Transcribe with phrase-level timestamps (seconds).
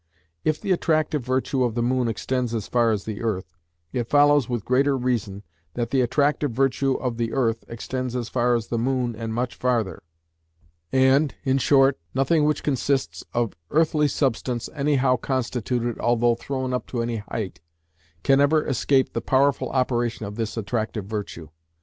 [0.43, 3.55] If the attractive virtue of the moon extends as far as the earth,
[3.93, 5.43] it follows with greater reason
[5.75, 9.53] that the attractive virtue of the earth extends as far as the moon and much
[9.53, 10.01] farther;
[10.91, 17.03] and, in short, nothing which consists of earthly substance anyhow constituted although thrown up to
[17.03, 17.61] any height,
[18.23, 21.49] can ever escape the powerful operation of this attractive virtue.